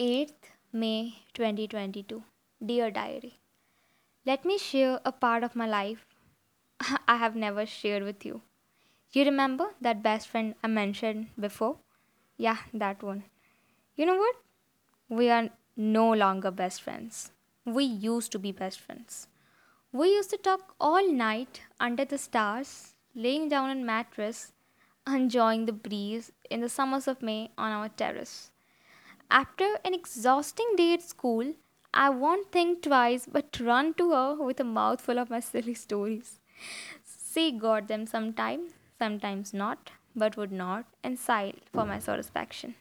[0.00, 2.22] 8th May 2022.
[2.64, 3.34] Dear Diary,
[4.24, 6.06] let me share a part of my life
[7.06, 8.40] I have never shared with you.
[9.12, 11.76] You remember that best friend I mentioned before?
[12.38, 13.24] Yeah, that one.
[13.94, 14.36] You know what?
[15.10, 17.32] We are no longer best friends.
[17.66, 19.28] We used to be best friends.
[19.92, 24.52] We used to talk all night under the stars, laying down on mattress,
[25.06, 28.51] enjoying the breeze in the summers of May on our terrace.
[29.34, 31.54] After an exhausting day at school,
[31.94, 36.38] I won't think twice but run to her with a mouthful of my silly stories.
[37.32, 38.68] She got them sometime,
[38.98, 42.74] sometimes not, but would not, and sigh for my satisfaction.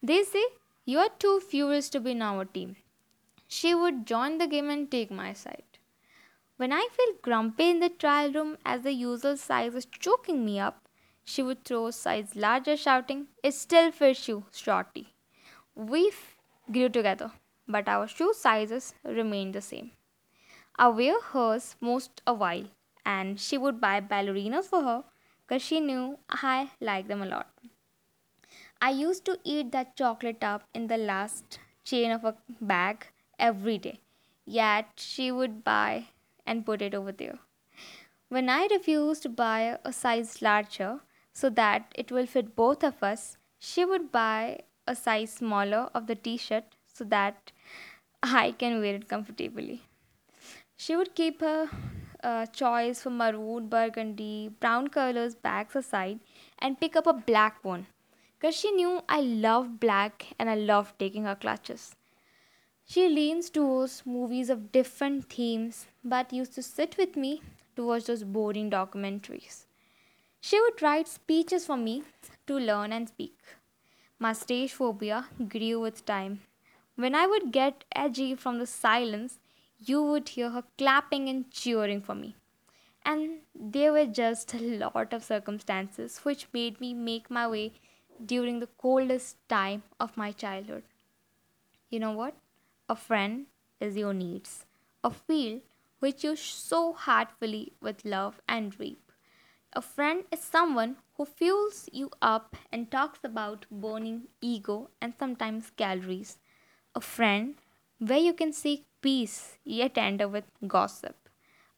[0.00, 0.44] They say,
[0.84, 2.76] You are too furious to be in our team.
[3.48, 5.64] She would join the game and take my side.
[6.56, 10.60] When I feel grumpy in the trial room as the usual size is choking me
[10.60, 10.86] up,
[11.24, 15.13] she would throw size larger, shouting, It still fits you, shorty.
[15.76, 16.12] We
[16.70, 17.32] grew together,
[17.66, 19.90] but our shoe sizes remained the same.
[20.76, 22.66] I wear hers most a while,
[23.04, 25.04] and she would buy ballerinas for her
[25.46, 27.50] because she knew I liked them a lot.
[28.80, 33.06] I used to eat that chocolate up in the last chain of a bag
[33.38, 33.98] every day,
[34.44, 36.06] yet she would buy
[36.46, 37.38] and put it over there.
[38.28, 41.00] When I refused to buy a size larger
[41.32, 46.06] so that it will fit both of us, she would buy a size smaller of
[46.06, 47.52] the t shirt so that
[48.22, 49.82] I can wear it comfortably.
[50.76, 51.68] She would keep her
[52.22, 56.20] uh, choice for maroon, burgundy, brown colors bags aside
[56.58, 57.86] and pick up a black one
[58.38, 61.94] because she knew I love black and I love taking her clutches.
[62.86, 67.42] She leans towards movies of different themes but used to sit with me
[67.76, 69.66] to watch those boring documentaries.
[70.40, 72.02] She would write speeches for me
[72.46, 73.38] to learn and speak.
[74.18, 76.40] My stage phobia grew with time.
[76.96, 79.38] When I would get edgy from the silence,
[79.80, 82.36] you would hear her clapping and cheering for me.
[83.04, 87.72] And there were just a lot of circumstances which made me make my way
[88.24, 90.84] during the coldest time of my childhood.
[91.90, 92.34] You know what?
[92.88, 93.46] A friend
[93.80, 94.64] is your needs,
[95.02, 95.62] a field
[95.98, 99.03] which you sow heartfully with love and reap.
[99.76, 105.70] A friend is someone who fuels you up and talks about burning ego and sometimes
[105.76, 106.38] calories.
[106.94, 107.56] A friend
[107.98, 111.28] where you can seek peace yet enter with gossip.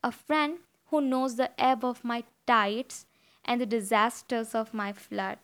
[0.05, 0.59] A friend
[0.89, 3.06] who knows the ebb of my tides
[3.47, 5.39] and the disasters of my flood.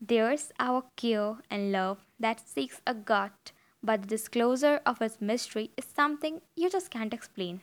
[0.00, 3.50] There's our care and love that seeks a gut,
[3.82, 7.60] but the disclosure of its mystery is something you just can't explain.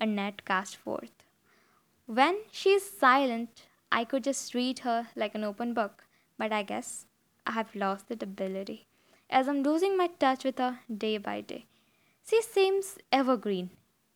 [0.00, 1.21] A net cast forth.
[2.14, 6.04] When she is silent, I could just read her like an open book,
[6.36, 7.06] but I guess
[7.46, 8.86] I have lost that ability
[9.30, 11.64] as I'm losing my touch with her day by day.
[12.28, 13.70] She seems evergreen.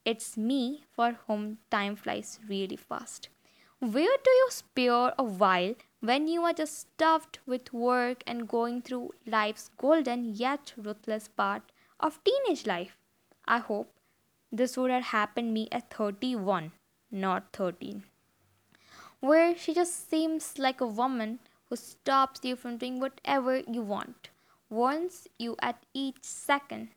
[0.05, 3.31] It's me for whom time flies really fast.
[3.79, 8.83] Where do you spare a while when you are just stuffed with work and going
[8.83, 12.99] through life's golden yet ruthless part of teenage life?
[13.47, 13.91] I hope
[14.53, 16.73] this would have happened me at 31,
[17.11, 18.05] not 13
[19.21, 24.29] where she just seems like a woman who stops you from doing whatever you want,
[24.71, 26.89] warns you at each second,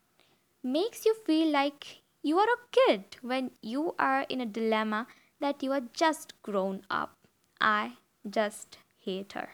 [0.63, 5.07] makes you feel like you are a kid when you are in a dilemma
[5.39, 7.15] that you are just grown up.
[7.61, 7.93] I
[8.29, 9.49] just hate her.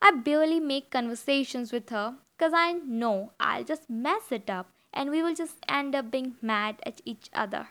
[0.00, 5.10] I barely make conversations with her because I know I'll just mess it up and
[5.10, 7.68] we will just end up being mad at each other.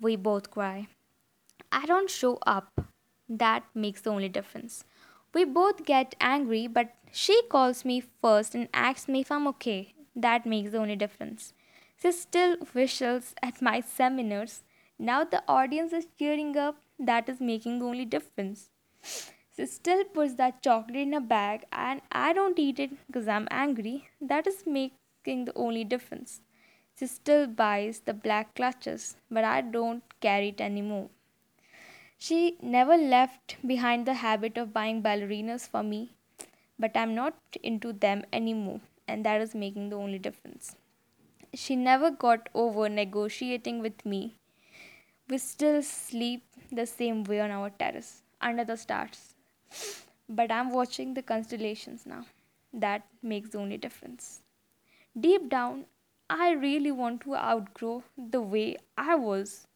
[0.00, 0.88] We both cry.
[1.72, 2.80] I don't show up.
[3.28, 4.84] That makes the only difference.
[5.34, 9.94] We both get angry, but she calls me first and asks me if I'm okay.
[10.14, 11.54] That makes the only difference.
[12.00, 14.64] She still whistles at my seminars.
[14.98, 16.76] Now the audience is cheering up.
[16.98, 18.68] That is making the only difference.
[19.56, 23.48] She still puts that chocolate in a bag and I don't eat it because I'm
[23.50, 24.08] angry.
[24.20, 26.42] That is making the only difference.
[26.98, 31.08] She still buys the black clutches, but I don't carry it anymore.
[32.22, 36.10] She never left behind the habit of buying ballerinas for me,
[36.78, 37.34] but I'm not
[37.64, 40.76] into them anymore, and that is making the only difference.
[41.52, 44.36] She never got over negotiating with me.
[45.28, 49.34] We still sleep the same way on our terrace under the stars,
[50.28, 52.26] but I'm watching the constellations now.
[52.72, 54.42] That makes the only difference.
[55.18, 55.86] Deep down,
[56.30, 59.66] I really want to outgrow the way I was.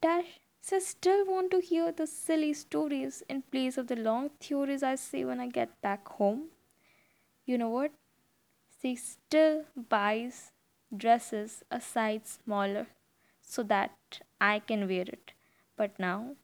[0.00, 4.30] Dash, so I still want to hear the silly stories in place of the long
[4.40, 6.44] theories I say when I get back home.
[7.44, 7.92] You know what?
[8.80, 10.52] she still buys
[11.02, 12.86] dresses a size smaller
[13.42, 15.32] so that I can wear it.
[15.76, 16.36] But now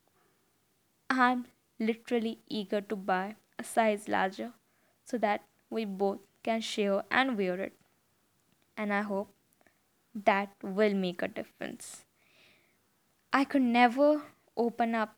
[1.10, 1.46] I'm
[1.78, 4.52] literally eager to buy a size larger
[5.04, 7.74] so that we both can share and wear it.
[8.76, 9.34] And I hope
[10.14, 12.04] that will make a difference.
[13.32, 14.22] I could never
[14.56, 15.14] open up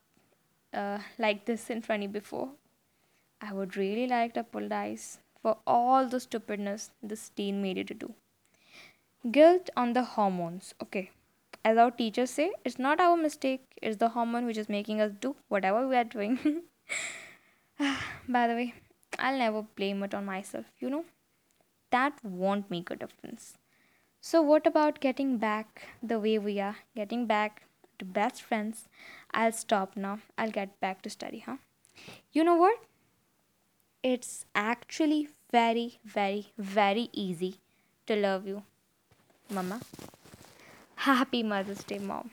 [0.74, 2.50] uh, like this in front of you before.
[3.40, 7.94] I would really like to apologize for all the stupidness this teen made you to
[7.94, 8.14] do.
[9.30, 10.74] Guilt on the hormones.
[10.82, 11.10] Okay.
[11.64, 15.12] As our teachers say, it's not our mistake, it's the hormone which is making us
[15.20, 16.38] do whatever we are doing.
[18.28, 18.74] By the way,
[19.18, 21.04] I'll never blame it on myself, you know?
[21.90, 23.54] That won't make a difference.
[24.20, 26.76] So, what about getting back the way we are?
[26.96, 27.62] Getting back
[27.98, 28.88] to best friends?
[29.32, 30.18] I'll stop now.
[30.36, 31.56] I'll get back to study, huh?
[32.32, 32.78] You know what?
[34.02, 37.56] It's actually very, very, very easy
[38.06, 38.62] to love you,
[39.50, 39.80] Mama.
[40.96, 42.30] Happy Mother's Day, Mom.